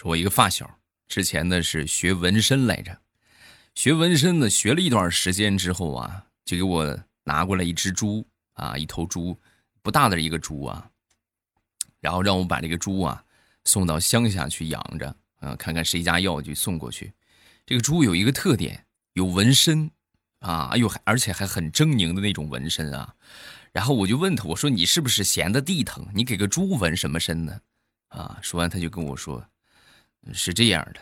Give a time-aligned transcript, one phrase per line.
[0.00, 0.78] 说我一个发小，
[1.08, 2.98] 之前呢是学纹身来着，
[3.74, 9.38] 学纹身呢学了一段时间之后啊，就给我拿过来一只猪啊，一头猪，
[9.82, 10.90] 不大的一个猪啊，
[12.00, 13.22] 然后让我把这个猪啊
[13.66, 17.12] 送到乡下去养着，啊，看看谁家要就送过去。
[17.66, 19.90] 这个猪有一个特点，有纹身
[20.38, 23.14] 啊，哎呦，而且还很狰狞的那种纹身啊。
[23.70, 26.08] 然后我就问他，我说你是不是闲的地疼？
[26.14, 27.60] 你给个猪纹什么身呢？
[28.08, 29.46] 啊，说完他就跟我说。
[30.32, 31.00] 是这样的，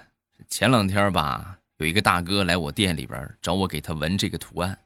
[0.49, 4.79] 前两天吧，有一个大哥来我店里边找我给他纹这个图案，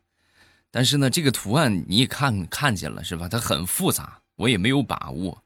[0.70, 3.28] 但是呢，这个图案你也看看见了是吧？
[3.28, 5.42] 它很复杂，我也没有把握，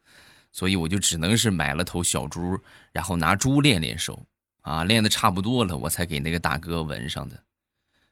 [0.53, 2.59] 所以我就只能是买了头小猪，
[2.93, 4.25] 然后拿猪练练手，
[4.63, 7.43] 啊，练的差不多了，我才给那个大哥纹上的。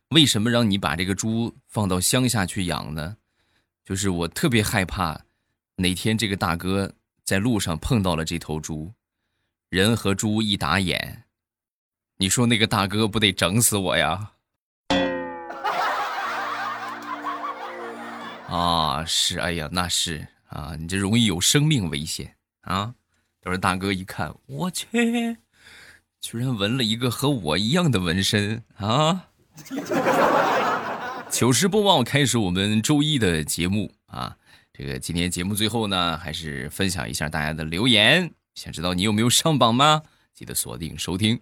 [0.08, 3.16] 为什么让你把这个猪放到乡下去养呢？
[3.84, 5.20] 就是我特别害怕，
[5.76, 6.92] 哪天这个大哥
[7.24, 8.92] 在路上碰到了这头猪。
[9.74, 11.24] 人和猪一打眼，
[12.18, 14.30] 你说那个大哥不得整死我呀？
[18.46, 22.94] 啊，是，哎呀，那是啊，你这容易有生命危险啊！
[23.42, 24.86] 要是大哥一看，我去，
[26.20, 29.30] 居然纹了一个和我一样的纹身啊！
[31.28, 34.36] 糗事播报开始，我们周一的节目啊，
[34.72, 38.32] 这个今天节目最后呢，还是分享一下大家的留言。
[38.54, 40.02] 想知道你有没有上榜吗？
[40.32, 41.40] 记得锁定收听。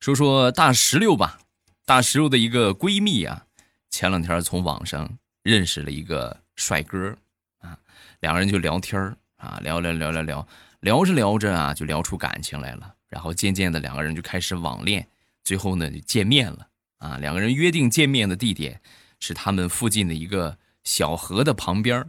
[0.00, 1.40] 说说大石榴吧，
[1.84, 3.46] 大石榴的一个闺蜜啊，
[3.88, 7.16] 前两天从网上认识了一个帅哥
[7.58, 7.78] 啊，
[8.20, 9.00] 两个人就聊天
[9.36, 10.48] 啊，聊聊聊聊聊，
[10.80, 12.94] 聊着聊着啊，就聊出感情来了。
[13.08, 15.06] 然后渐渐的，两个人就开始网恋，
[15.44, 17.16] 最后呢就见面了啊。
[17.18, 18.80] 两个人约定见面的地点
[19.18, 22.08] 是他们附近的一个小河的旁边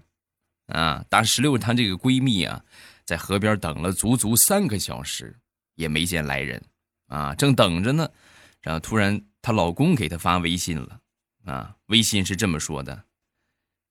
[0.68, 1.04] 啊。
[1.10, 2.64] 大石榴她这个闺蜜啊。
[3.06, 5.40] 在河边等了足足三个小时，
[5.76, 6.64] 也没见来人，
[7.08, 8.10] 啊，正等着呢，
[8.62, 11.00] 然后突然她老公给她发微信了，
[11.46, 13.04] 啊，微信是这么说的：“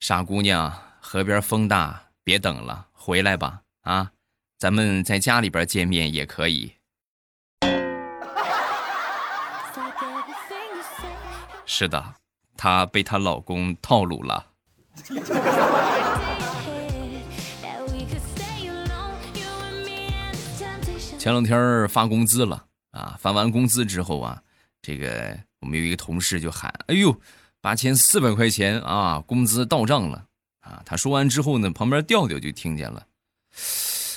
[0.01, 4.13] 傻姑娘，河边风大，别等了，回来吧，啊，
[4.59, 6.73] 咱们在家里边见面也可以。”
[11.67, 12.15] 是的，
[12.57, 14.47] 她被她老公套路了。
[21.21, 23.15] 前两天发工资了啊！
[23.21, 24.43] 发完工资之后啊，
[24.81, 27.21] 这个我们有一个同事就喊：“哎呦，
[27.61, 30.25] 八千四百块钱啊，工资到账了
[30.61, 33.07] 啊！”他说完之后呢，旁边调调就听见了，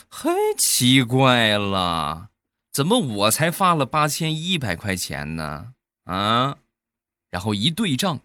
[0.07, 2.29] 嘿，奇怪了，
[2.71, 5.73] 怎么我才发了八千一百块钱呢？
[6.05, 6.55] 啊！
[7.29, 8.21] 然后一对账，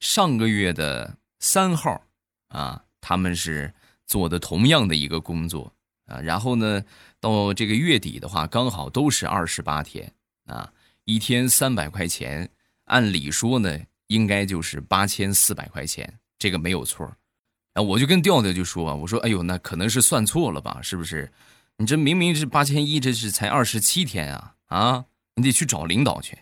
[0.00, 2.02] 上个月的三号
[2.48, 3.72] 啊，他们是
[4.04, 5.72] 做的同样的一个工作
[6.04, 6.84] 啊，然后呢。
[7.20, 10.12] 到这个月底的话，刚好都是二十八天
[10.46, 10.72] 啊，
[11.04, 12.48] 一天三百块钱，
[12.84, 17.06] 按理说呢，应该就是八千四百块钱，这个没有错。
[17.74, 20.80] 啊，我就跟调调就说，我说，哎呦，那可能是算错了吧？
[20.82, 21.30] 是不是？
[21.76, 24.54] 你这明明是八千一，这是才二十七天啊！
[24.66, 25.04] 啊，
[25.36, 26.36] 你得去找领导去。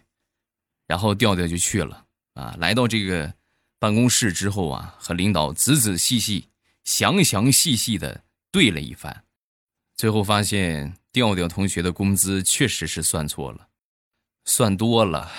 [0.86, 2.04] 然后调调就去了
[2.34, 3.34] 啊，来到这个
[3.78, 6.48] 办公室之后啊，和领导仔仔细细、
[6.84, 9.25] 详详细细的对了一番。
[9.97, 13.69] 最后发现调调同学的工资确实是算错了，
[14.45, 15.33] 算多了，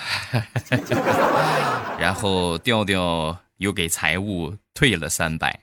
[1.96, 5.60] 然后调调又给财务退了三百。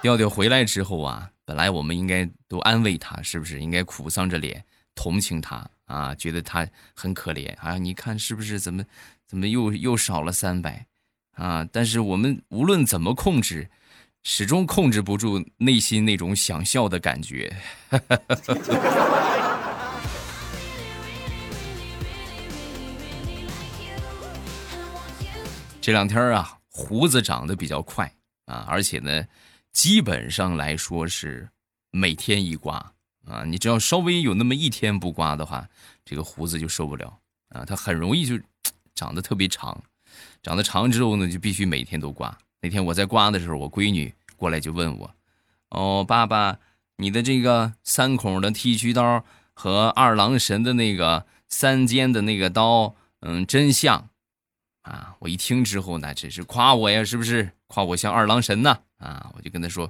[0.00, 4.64] 调调回来之后啊，本来我们应该都安慰他，是不是应该苦丧着脸
[4.94, 6.14] 同情他啊？
[6.14, 6.64] 觉得他
[6.94, 7.76] 很可怜啊？
[7.78, 8.60] 你看是不是？
[8.60, 8.84] 怎么
[9.26, 10.86] 怎么又又少了三百
[11.32, 11.66] 啊？
[11.72, 13.68] 但是我们无论怎么控制。
[14.28, 17.56] 始终控制不住内心那种想笑的感觉。
[25.80, 28.12] 这两天啊，胡子长得比较快
[28.46, 29.24] 啊，而且呢，
[29.72, 31.48] 基本上来说是
[31.92, 32.74] 每天一刮
[33.28, 33.44] 啊。
[33.44, 35.64] 你只要稍微有那么一天不刮的话，
[36.04, 37.16] 这个胡子就受不了
[37.50, 38.36] 啊，它很容易就
[38.92, 39.80] 长得特别长。
[40.42, 42.36] 长得长之后呢，就必须每天都刮。
[42.66, 45.14] 那天我在刮的时候，我闺女过来就问我
[45.70, 46.58] ：“哦，爸爸，
[46.96, 49.24] 你的这个三孔的剃须刀
[49.54, 54.08] 和二郎神的那个三尖的那个刀，嗯，真像
[54.82, 58.76] 啊！”我一听之后呢，这是夸我呀，是不是夸我像二郎神呢？
[58.98, 59.88] 啊，我就跟他说：“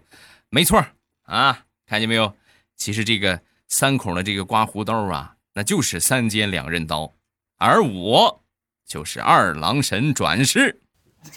[0.53, 0.85] 没错
[1.23, 2.35] 啊，看见没有？
[2.77, 7.15] 其实这个三孔的这个刮胡刀啊，那就是三尖两刃刀，
[7.57, 8.45] 而我
[8.87, 10.83] 就是二郎神转世。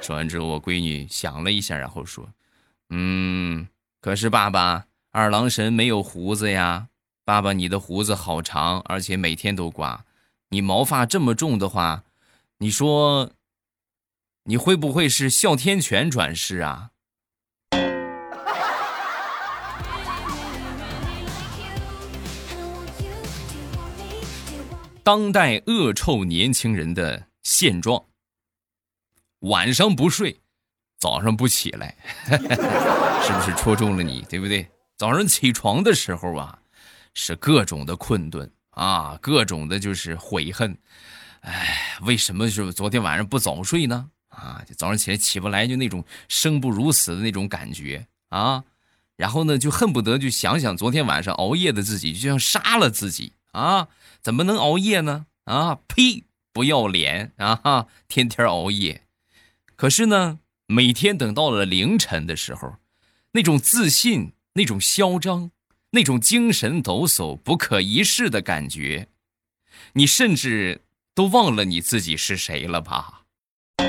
[0.00, 2.28] 说完之后，我闺女想了一下，然后说
[2.90, 3.68] ：“嗯，
[4.00, 6.88] 可是爸爸，二郎神没有胡子呀。
[7.24, 10.04] 爸爸，你的胡子好长，而且每天都刮。
[10.48, 12.02] 你毛发这么重的话，
[12.58, 13.30] 你说
[14.44, 16.90] 你会不会是哮天犬转世啊？
[25.02, 28.04] 当代恶臭年轻人的现状：
[29.40, 30.40] 晚上不睡，
[30.98, 31.96] 早上不起来，
[32.28, 34.24] 是不是戳中了你？
[34.28, 34.68] 对不对？
[34.96, 36.58] 早上起床的时候啊，
[37.14, 40.76] 是各种的困顿啊，各种的就是悔恨。
[41.40, 44.10] 哎，为什么是昨天晚上不早睡呢？
[44.28, 48.62] 啊，就早上起来起不来，就那种生不如死的那种感觉啊。
[49.16, 53.88] 然后呢，就恨不得就想想昨天晚上熬夜的自己，就像杀了自己啊。
[54.20, 55.26] 怎么能熬夜呢？
[55.44, 56.24] 啊，呸！
[56.52, 57.86] 不要脸啊！
[58.08, 59.04] 天天熬夜，
[59.80, 62.74] 可是呢，每天等到了凌晨的时候，
[63.32, 65.52] 那种自信、那种嚣张、
[65.92, 69.08] 那种精神抖擞、不可一世的感觉，
[69.94, 70.82] 你甚至
[71.14, 73.22] 都忘了你自己是谁了吧？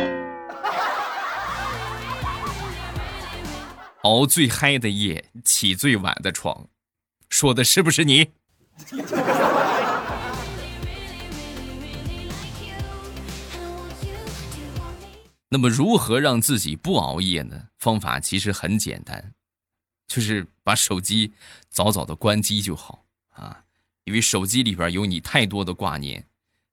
[4.03, 6.69] 熬最嗨的夜，起最晚的床，
[7.27, 8.29] 说的是不是你？
[15.53, 17.67] 那么如何让自己不熬夜呢？
[17.77, 19.33] 方法其实很简单，
[20.07, 21.33] 就是把手机
[21.69, 23.65] 早早的关机就好啊。
[24.05, 26.25] 因为手机里边有你太多的挂念。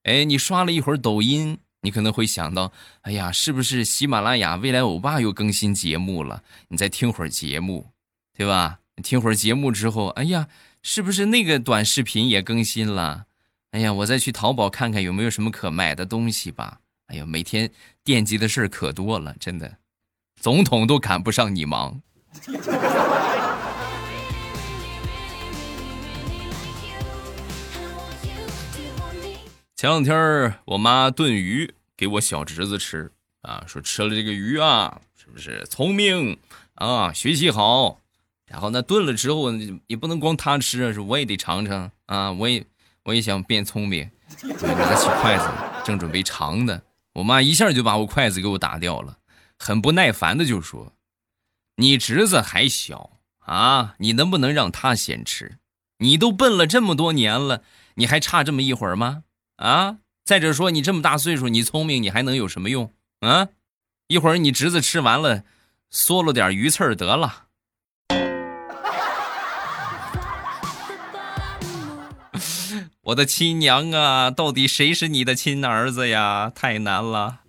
[0.04, 6.44] 哎，你刷了一会儿抖音，你可能会想到，哎呀，是不是喜马拉雅未来欧巴又更新节目了？
[6.69, 7.90] 你再听会儿节目，
[8.32, 8.78] 对吧？
[9.02, 10.46] 听会儿节目之后，哎呀，
[10.82, 13.26] 是不是那个短视频也更新了？
[13.72, 16.81] 哎呀，我再去淘宝看看有没有什么可买的东西吧。
[17.08, 17.70] 哎呦，每天
[18.05, 19.78] 惦记的事儿可多了，真的，
[20.40, 22.00] 总统都赶不上你忙。
[29.75, 33.10] 前两天我妈炖鱼给我小侄子吃
[33.43, 36.37] 啊，说吃了这个鱼啊，是不是聪明
[36.75, 38.00] 啊，学习好？
[38.44, 39.50] 然后那炖了之后
[39.87, 42.62] 也不能光他吃啊，是我也得尝尝啊，我也
[43.05, 44.10] 我也想变聪明，
[44.60, 45.49] 拿起筷子
[45.84, 46.82] 正准备尝呢。
[47.19, 49.19] 我妈一下就把我筷子给我打掉了，
[49.59, 50.94] 很不耐烦的就说
[51.76, 55.59] ：“你侄子还小啊，你能不能让他先吃？
[55.99, 57.62] 你都笨了这么多年了，
[57.94, 59.25] 你还差这么一会儿吗？
[59.56, 59.99] 啊！
[60.25, 63.49] 再者说，你这么大岁数，你聪明，你还能有什么用啊？
[64.06, 65.43] 一会儿你侄子吃完了，
[65.91, 67.47] 嗦了点鱼刺儿得了。”
[73.08, 76.52] 我的亲娘啊，到底谁是你的亲儿子呀？
[76.55, 77.40] 太难了。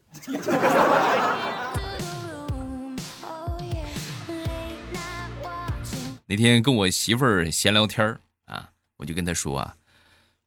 [6.26, 9.76] 那天跟我媳妇儿闲聊天儿啊，我就跟她说啊，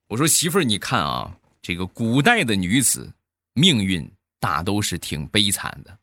[0.09, 1.31] 我说媳妇儿，你看啊，
[1.61, 3.13] 这个古代的女子
[3.53, 4.11] 命运
[4.41, 5.99] 大都是挺悲惨的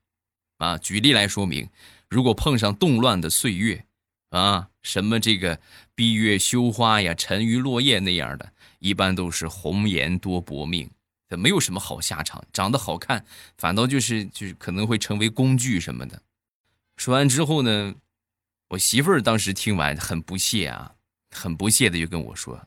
[0.60, 0.78] 啊。
[0.78, 1.68] 举例来说明，
[2.10, 3.84] 如果碰上动乱的岁月
[4.30, 5.60] 啊，什么这个
[6.00, 8.54] 闭月羞花呀、沉鱼落雁那样的。
[8.80, 10.90] 一般都是红颜多薄命，
[11.28, 12.42] 这没有什么好下场。
[12.54, 13.26] 长得好看，
[13.58, 16.22] 反倒就是就是可能会成为工具什么的。
[16.96, 17.94] 说完之后呢，
[18.70, 20.96] 我媳妇儿当时听完很不屑啊，
[21.32, 22.66] 很不屑的就跟我说：“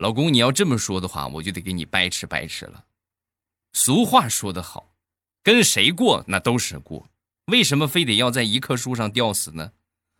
[0.00, 2.86] 老公，你要这么说的话，我就得给你掰扯掰扯了。
[3.74, 4.94] 俗话说得好，
[5.42, 7.06] 跟谁过那都是过，
[7.48, 9.72] 为什么非得要在一棵树上吊死呢？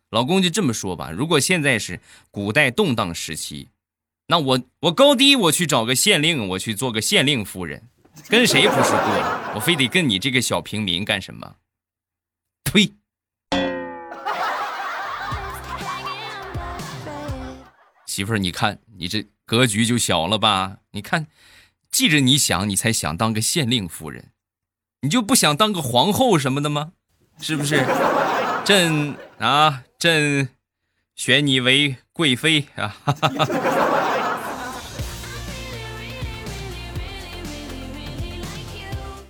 [0.09, 1.99] 老公就这么说吧，如果现在是
[2.31, 3.69] 古代动荡时期。”
[4.29, 7.81] 那我我高低我去找个县令，我去做个县令夫人，
[8.27, 9.53] 跟谁不是过？
[9.55, 11.55] 我非得跟你这个小平民干什么？
[12.65, 12.91] 呸！
[18.05, 20.79] 媳妇儿，你看你这格局就小了吧？
[20.91, 21.27] 你看，
[21.89, 24.31] 记着你想，你才想当个县令夫人，
[25.03, 26.91] 你就不想当个皇后什么的吗？
[27.39, 27.85] 是不是？
[28.65, 30.49] 朕啊，朕
[31.15, 32.95] 选你为贵妃 啊！
[33.03, 33.47] 哈哈哈。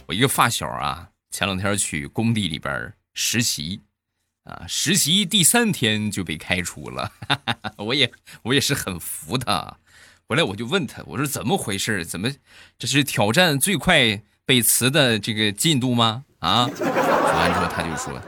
[0.07, 3.79] 我一个发小啊，前两天去工地里边实习，
[4.43, 7.13] 啊，实习第三天就被开除了。
[7.79, 9.77] 我也我也是很服他。
[10.27, 12.05] 回来我就问他，我说怎么回事？
[12.05, 12.29] 怎么
[12.77, 16.25] 这是挑战最快被辞的这个进度吗？
[16.39, 16.69] 啊？
[16.75, 18.21] 说完之后他就说，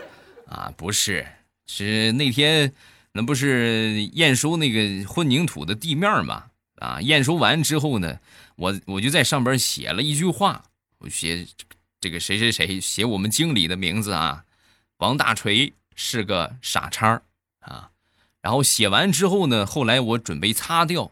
[0.47, 1.27] 啊，不是，
[1.71, 2.73] 是那天
[3.11, 6.45] 那不是验收那个混凝土的地面嘛？
[6.77, 8.19] 啊，验收完之后呢，
[8.55, 10.63] 我我就在上边写了一句话。
[10.97, 11.45] 我写
[12.01, 14.45] 这个谁谁谁写我们经理的名字啊，
[14.97, 17.21] 王大锤是个傻叉
[17.59, 17.91] 啊，
[18.41, 21.11] 然后写完之后呢，后来我准备擦掉，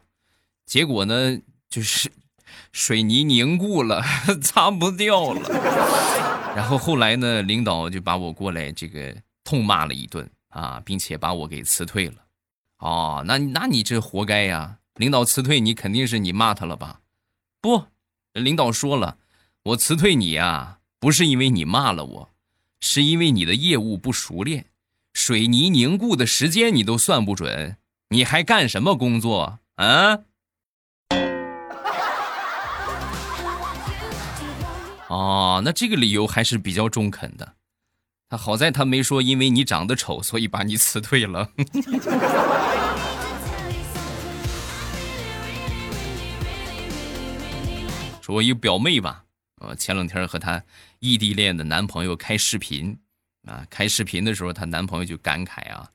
[0.65, 1.37] 结果呢
[1.69, 2.11] 就是
[2.71, 4.01] 水泥凝固了，
[4.41, 5.41] 擦不掉了。
[6.57, 12.15] 然后后来呢，领导就把我过来这个痛骂了一顿啊，并且把我给辞退了。
[12.79, 14.77] 哦，那那你这活该呀！
[14.95, 17.01] 领导辞退你，肯定是你骂他了吧？
[17.61, 17.85] 不，
[18.33, 19.17] 领导说了，
[19.63, 22.29] 我辞退你啊，不是因为你骂了我，
[22.79, 24.67] 是因为你的业务不熟练。
[25.13, 27.77] 水泥凝固的时间你都算不准，
[28.09, 30.19] 你还干什么工作啊？
[35.09, 37.55] 哦，那这个理由还是比较中肯的。
[38.29, 41.49] 他好在他没说因为你长得丑，所以把你辞退了。
[48.21, 49.23] 说我一表妹吧，
[49.61, 50.61] 呃，前两天和她
[50.99, 52.99] 异地恋的男朋友开视频。
[53.45, 55.89] 啊，开视频的时候，她男朋友就感慨啊：“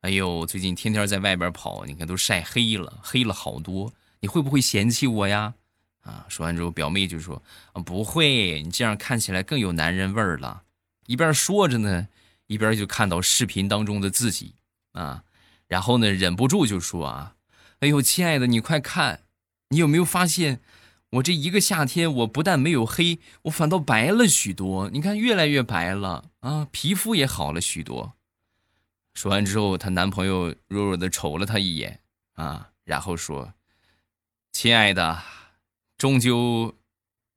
[0.00, 3.92] 哎呦，最近天天在外边跑，你看都晒黑了，黑了好多。
[4.20, 5.52] 你会不会嫌弃我呀？”
[6.00, 7.42] 啊，说完之后，表妹就说
[7.74, 10.62] ：“啊，不会，你这样看起来更有男人味儿了。”
[11.06, 12.08] 一边说着呢，
[12.46, 14.54] 一边就看到视频当中的自己
[14.92, 15.24] 啊，
[15.66, 17.36] 然后呢，忍不住就说：“啊，
[17.80, 19.22] 哎呦，亲爱的，你快看，
[19.68, 20.60] 你有没有发现？”
[21.10, 24.90] 我这一个夏天，我不但没有黑，我反倒白了许多。
[24.90, 28.14] 你看，越来越白了啊，皮肤也好了许多。
[29.14, 32.00] 说完之后，她男朋友弱弱的瞅了她一眼
[32.34, 33.54] 啊，然后说
[34.52, 35.22] ：“亲爱的，
[35.96, 36.74] 终究，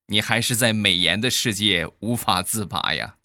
[0.07, 3.17] 你还是在美颜的世界无法自拔呀。”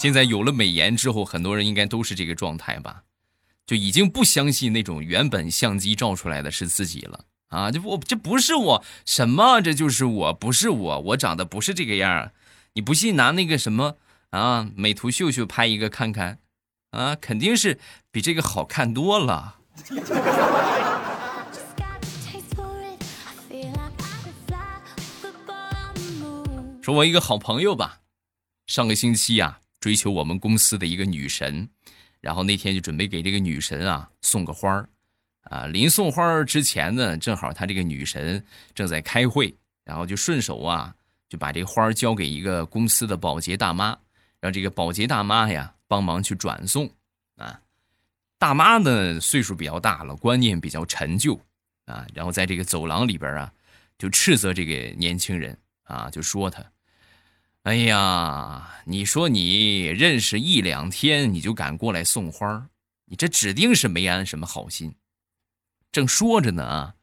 [0.00, 3.02] 现在有了美颜之后，很多人应该都是这个状态吧。
[3.66, 7.70] 就已经不相信那种原本相机照出来的是自己了啊！
[7.70, 9.60] 这不这不是我什么？
[9.60, 12.32] 这就是我不是我，我长得不是这个样
[12.72, 13.98] 你不信拿那个什么
[14.30, 16.38] 啊，美图秀秀拍一个看看
[16.92, 17.78] 啊，肯定是
[18.10, 19.58] 比这个好看多了。
[26.80, 28.00] 说我一个好朋友吧，
[28.66, 31.68] 上个星期呀，追求我们公司的一个女神。
[32.20, 34.86] 然后那天就准备给这个女神啊送个花儿，
[35.44, 38.44] 啊，临送花儿之前呢，正好他这个女神
[38.74, 39.56] 正在开会，
[39.86, 40.94] 然后就顺手啊
[41.30, 43.98] 就把这花儿交给一个公司的保洁大妈，
[44.38, 46.86] 让这个保洁大妈呀帮忙去转送。
[47.36, 47.58] 啊，
[48.38, 51.40] 大妈呢岁数比较大了，观念比较陈旧，
[51.86, 53.50] 啊，然后在这个走廊里边啊
[53.96, 56.62] 就斥责这个年轻人啊，就说他。
[57.64, 62.68] 哎呀，你说你认识一两天你就敢过来送花
[63.04, 64.94] 你这指定是没安什么好心。
[65.92, 66.94] 正说着呢啊，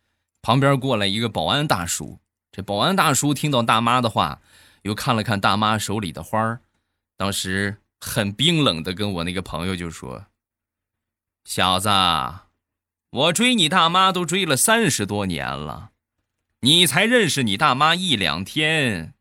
[0.42, 2.20] 旁边过来一个保安大叔。
[2.52, 4.42] 这保安大叔听到大妈的话，
[4.82, 6.60] 又看了看大妈手里的花
[7.18, 10.26] 当时很冰冷的跟我那个朋友就说
[11.46, 11.90] ：“小子，
[13.12, 15.92] 我追你大妈都追了三十多年了，
[16.62, 19.14] 你才认识你大妈一两天。”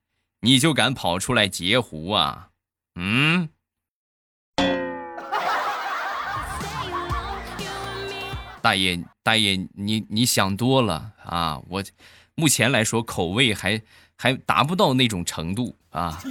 [0.46, 2.50] 你就敢跑出来截胡啊？
[2.94, 3.48] 嗯，
[8.62, 11.60] 大爷，大爷，你你想多了啊！
[11.68, 11.82] 我
[12.36, 13.82] 目前来说口味还
[14.16, 16.22] 还达不到那种程度啊。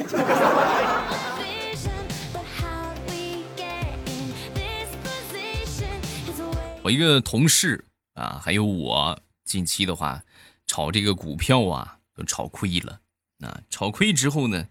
[6.82, 10.24] 我一个同事啊，还有我近期的话，
[10.68, 13.02] 炒这个股票啊，都炒亏了。
[13.42, 14.68] 啊，炒亏之后呢，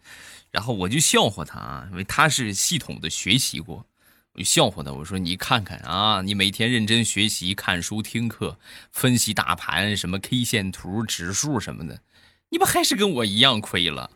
[0.51, 3.87] 然后我就笑话他啊，因为他是系统的学习过，
[4.33, 8.59] 我就笑话他，我说你看看啊，你每天认真学习、看书、听课、
[8.91, 12.01] 分析大盘，什么 K 线图、指数什么的，
[12.49, 14.11] 你不还是跟我一样亏了？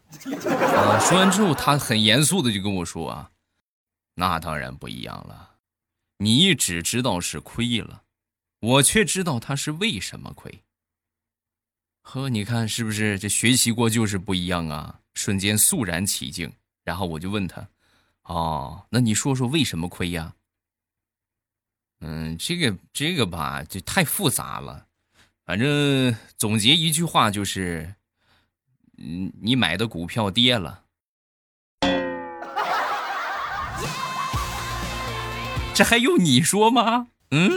[0.76, 3.30] 啊，说完之后，他很严肃的就跟我说啊，
[4.14, 5.56] 那当然不一样了，
[6.18, 8.02] 你只知道是亏了，
[8.60, 10.62] 我却知道他是为什么亏。
[12.10, 14.98] 呵，你看是不是这学习过就是不一样啊？
[15.12, 16.50] 瞬间肃然起敬。
[16.82, 17.68] 然后我就问他
[18.24, 20.32] ：“哦，那你说说为什么亏呀？”
[22.00, 24.86] 嗯，这个这个吧，就太复杂了。
[25.44, 27.94] 反正总结一句话就是：
[28.96, 30.84] 嗯，你买的股票跌了。
[35.74, 37.08] 这还用你说吗？
[37.32, 37.50] 嗯，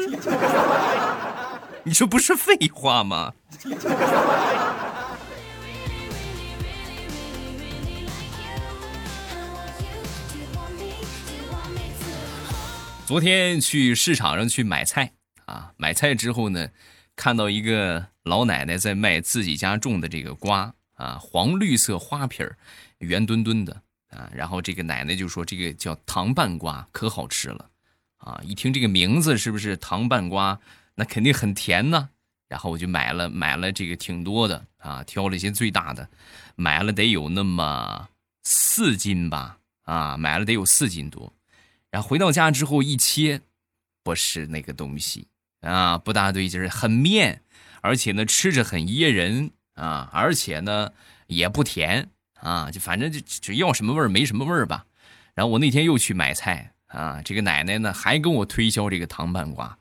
[1.86, 3.34] 你这不是废话吗？
[13.06, 15.12] 昨天去市场上去买菜
[15.46, 16.70] 啊，买菜之后呢，
[17.16, 22.58] 看到一个老奶奶在卖自己家种的这个瓜啊，黄绿色花皮儿，
[22.98, 24.28] 圆墩墩的，啊。
[24.34, 27.70] 然后这个奶奶就说这个叫糖拌瓜，可好吃了
[28.18, 28.42] 啊！
[28.44, 30.60] 一听这个名字是不是糖拌瓜，
[30.96, 32.10] 那肯定很甜呢。
[32.52, 36.06] 然后我就买了买了这个挺多的啊，挑了一些最大的，
[36.58, 38.10] 买了得有那么
[38.44, 41.32] 四斤吧啊，买了得有四斤多。
[41.90, 43.40] 然后回到家之后一切，
[44.04, 45.30] 不是那个东西
[45.62, 47.42] 啊，不大对劲，很面，
[47.80, 50.92] 而且呢吃着很噎人啊，而且呢
[51.28, 54.86] 也不甜啊，就反正就就要什么味儿没什么味儿吧。
[55.36, 59.78] 然后我那天又去买菜啊，这个奶奶呢还跟我推销这个糖拌瓜。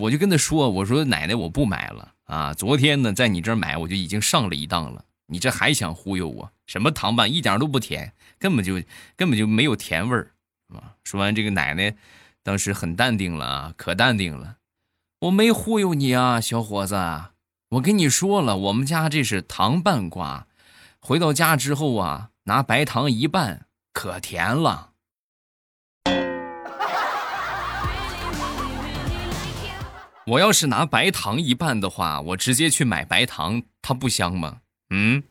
[0.00, 2.52] 我就跟他说：“我说奶奶，我不买了啊！
[2.54, 5.04] 昨天呢，在你这儿买，我就已经上了一当了。
[5.26, 6.52] 你这还想忽悠我？
[6.66, 8.82] 什么糖拌，一点都不甜，根本就
[9.16, 10.32] 根本就没有甜味儿，
[10.74, 11.94] 啊！”说完，这个奶奶
[12.42, 14.56] 当时很淡定了啊，可淡定了。
[15.20, 16.96] 我没忽悠你啊，小伙子，
[17.70, 20.46] 我跟你说了，我们家这是糖拌瓜，
[20.98, 24.90] 回到家之后啊，拿白糖一拌，可甜了。
[30.26, 34.60] 我要是拿白糖一半的话，我直接去买白糖，它不香吗？
[34.88, 35.22] 嗯。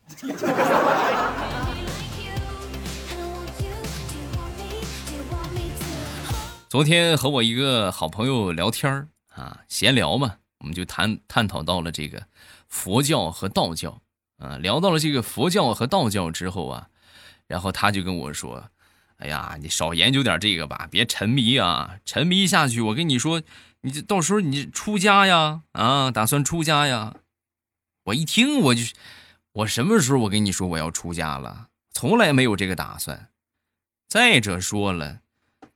[6.70, 12.24] 昨天和我一个好朋友聊天啊，闲聊嘛，我们就谈探讨到了这个
[12.68, 14.00] 佛教和道教
[14.38, 16.88] 啊，聊到了这个佛教和道教之后啊，
[17.48, 18.64] 然后他就跟我说
[19.18, 23.42] ：“哎呀，你少研究点这个吧，别沉迷啊，沉迷下去，我跟你说。”
[23.84, 25.62] 你这到时候你出家呀？
[25.74, 27.16] 啊，打算出家呀？
[28.06, 28.82] 我一听我就，
[29.52, 31.68] 我什么时候我跟你说我要出家了？
[31.92, 33.28] 从来没有这个打算。
[34.08, 35.20] 再者说了，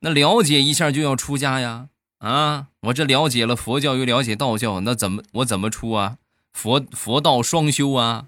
[0.00, 1.88] 那了解一下就要出家呀？
[2.18, 6.16] 啊，我这了解了佛教又了解道教，那怎么我怎么出啊？
[6.52, 8.26] 佛佛道双修啊？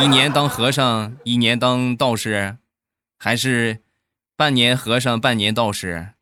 [0.00, 2.58] 一年当和尚，一年当道士，
[3.18, 3.80] 还是
[4.36, 6.12] 半年和尚半年道士？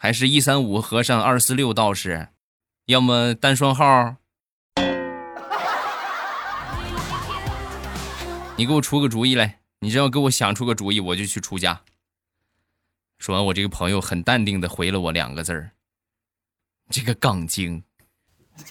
[0.00, 2.28] 还是一三五和尚二四六道士，
[2.84, 4.14] 要么单双号。
[8.56, 9.58] 你给我出个主意来！
[9.80, 11.82] 你只要给我想出个主意，我就去出家。
[13.18, 15.72] 说完，我这个朋友很淡定的回了我两个字儿
[16.90, 17.82] ：“这个杠精。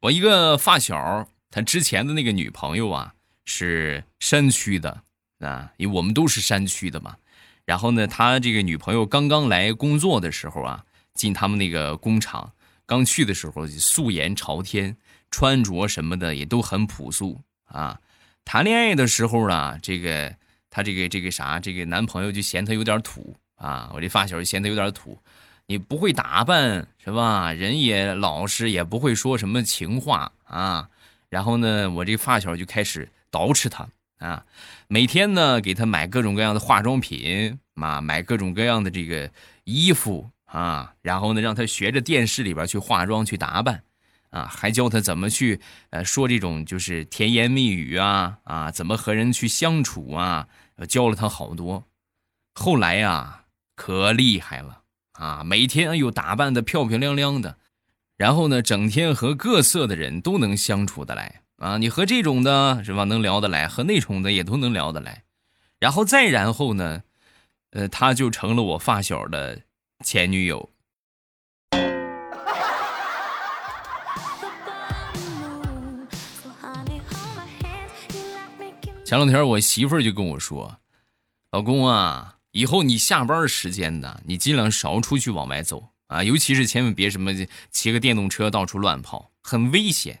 [0.00, 3.14] 我一个发小，他之前的那个女朋友啊，
[3.46, 5.02] 是山区的。
[5.40, 7.16] 啊，因为我们都是山区的嘛，
[7.64, 12.52] 然后呢，他这个女朋友刚刚来工作的时候啊，进他们那个工厂，
[12.86, 14.96] 刚去的时候素颜朝天，
[15.30, 18.00] 穿着什么的也都很朴素啊。
[18.44, 20.34] 谈恋爱的时候啊，这个
[20.70, 25.18] 他这个这个啥，这个男朋友就嫌他有点土啊，我这发小就嫌他有点土，
[25.66, 27.52] 你不会打扮是吧？
[27.52, 30.88] 人也老实，也不会说什么情话啊。
[31.28, 33.88] 然后呢，我这发小就开始捯饬他。
[34.18, 34.42] 啊，
[34.94, 39.28] 每天呢给他买各种各样的化妆品，啊，买各种各样的这个
[39.64, 43.82] 衣服啊，然后呢让他学着电视里边去化妆去打扮，
[44.30, 45.58] 啊，还教他怎么去
[45.90, 50.46] 呃说这种就是甜言蜜语啊啊，怎么和人去相处啊，
[50.88, 51.88] 教了他好多。
[52.54, 54.82] 后来呀可厉害了
[55.14, 57.58] 啊，每天又打扮的漂漂亮亮的，
[58.16, 61.40] 然后呢整天和各色的人都能相处的来。
[61.56, 65.22] 啊，你和这种的是吧，能聊得来；和那种的也都能聊得来。
[65.78, 67.02] 然后再然后呢，
[67.70, 69.60] 呃，他就成了我发小的
[70.04, 70.70] 前女友。
[79.04, 80.78] 前两天我媳妇儿就跟我说
[81.52, 87.30] ：“老公啊，以后你下班时间呢，你尽量少出去往外走啊，尤其是千万别什么
[87.70, 90.20] 骑个电动车到处乱跑，很危险。”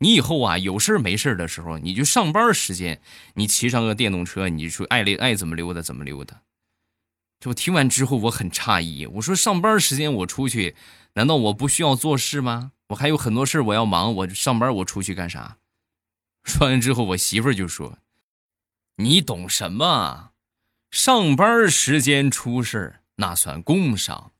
[0.00, 3.00] 你以后啊，有事没事的时候，你就上班时间，
[3.34, 6.42] 你骑上个电动车，你就爱爱怎么溜达怎么溜达。
[7.40, 10.76] 就听完之后，我很诧异，我说上班时间我出去，
[11.14, 12.72] 难道我不需要做事吗？
[12.88, 15.58] 我还有很多事我要忙，我上班我出去干啥？
[16.44, 17.98] 说完之后，我媳妇就说
[18.96, 20.30] ：“你懂什么？
[20.90, 24.32] 上班时间出事那算工伤，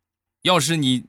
[0.42, 1.06] 要是你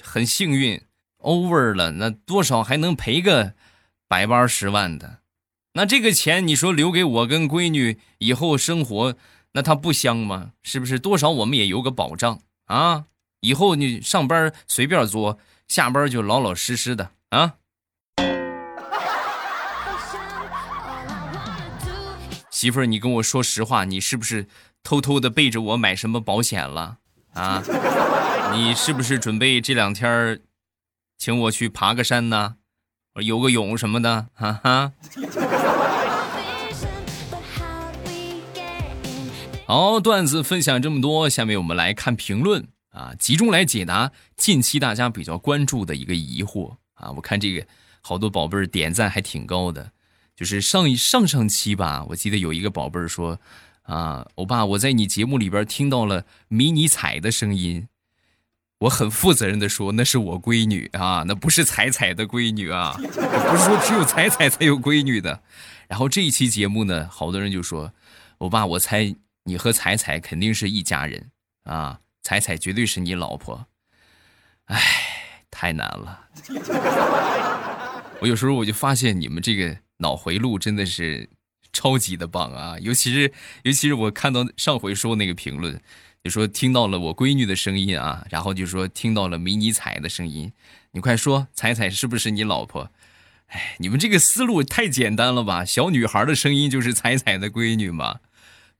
[0.00, 0.80] 很幸运
[1.18, 3.54] over 了，那多少还能赔个。”
[4.08, 5.18] 百八十万的，
[5.74, 9.14] 那这个钱你说留给我跟闺女以后生活，
[9.52, 10.52] 那它不香吗？
[10.62, 10.98] 是不是？
[10.98, 13.04] 多少我们也有个保障啊！
[13.40, 17.56] 以后你上班随便作，下班就老老实实的啊。
[22.50, 24.48] 媳妇儿，你跟我说实话，你是不是
[24.82, 26.98] 偷偷的背着我买什么保险了
[27.34, 27.62] 啊？
[28.52, 30.40] 你是不是准备这两天
[31.18, 32.56] 请我去爬个山呢？
[33.22, 34.92] 游个泳什么的，哈哈。
[39.66, 47.10] 好，段子分享这么多，下面我们来看评论啊，集中来解答近期大家比较关注的一个疑惑啊。
[47.10, 47.66] 我看这个
[48.00, 49.92] 好多宝贝儿点赞还挺高的，
[50.34, 53.38] 就是上一上上期吧，我记得有一个宝贝儿说
[53.82, 57.88] 啊，欧巴，我在你节目里边听到了迷你彩的声音，
[58.78, 65.42] 我很负责任的说，那是我闺女啊，那不是彩彩的闺女啊，不是说只有彩彩才有闺女的。
[65.88, 67.92] 然后这一期节目呢，好多人就说，
[68.38, 69.14] 欧巴，我猜。
[69.44, 71.30] 你和彩彩肯定是一家人
[71.64, 72.00] 啊！
[72.22, 73.66] 彩彩绝对是你老婆，
[74.66, 74.78] 哎，
[75.50, 76.28] 太难了。
[78.20, 81.30] 我有时候我就发现你们这个脑回路真的是
[81.72, 82.76] 超级的棒啊！
[82.78, 85.80] 尤其是尤其是我看到上回说那个评论，
[86.28, 90.52] 就说听到了我闺女的声音啊，然后就说听到了迷你彩的声音，
[90.90, 92.90] 你快说彩彩是不是你老婆？
[93.46, 95.64] 哎，你们这个思路太简单了吧？
[95.64, 98.20] 小女孩的声音就是彩彩的闺女吗？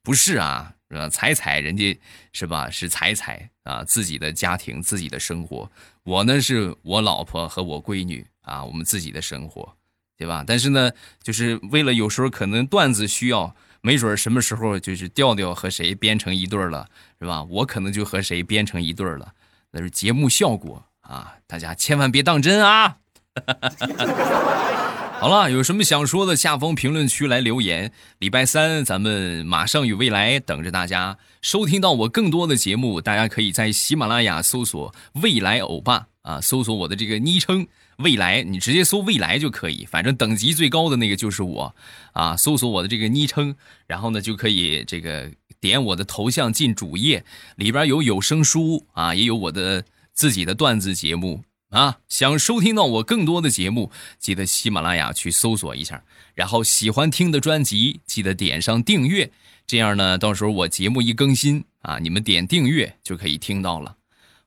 [0.02, 1.98] 不是啊，是吧，彩彩人家
[2.34, 2.68] 是吧？
[2.68, 5.72] 是彩彩啊，自己的家庭，自己的生活。
[6.02, 9.74] 我呢，是我老婆和我闺女啊，我们自己的生活，
[10.18, 10.44] 对吧？
[10.46, 16.86] 但是呢，就是为了有时候可能段子需要，没准什么时候就是调调和谁编成一对了，
[17.20, 17.42] 是吧？
[17.44, 19.32] 我可能就和谁编成一对了，
[19.70, 22.96] 那是节目效果啊，大家千万别当真啊。
[25.20, 27.92] 好了，有什么想说的，下方评论区来留言。
[28.18, 37.66] 礼拜三咱们马上与未来等着大家收听到我更多的节目，大家可以在喜马拉雅搜索“未来欧巴”啊，搜索我的这个昵称
[37.98, 41.74] “未来”，你直接搜“未来”就可以，反正等级最高的那个就是我
[42.12, 42.36] 啊。
[42.36, 43.54] 搜索我的这个昵称，
[43.86, 47.24] 然后呢就可以这个点我的头像进主页，
[47.56, 51.44] 里边有有声书啊，也有我的自己的段子节目。
[51.70, 56.02] 啊，想收听到我更多的节目，记得喜马拉雅去搜索一下。
[56.34, 59.30] 然后喜欢听的专辑，记得点上订阅。
[59.66, 63.97] 这样呢，到时候我节目一更新啊，你们点订阅就可以听到了。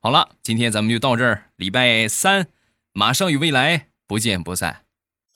[0.03, 1.51] 好了，今天咱们就到这儿。
[1.57, 2.47] 礼拜三，
[2.91, 4.83] 马上与未来不见不散。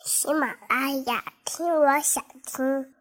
[0.04, 2.95] 喜马拉雅听，我想听。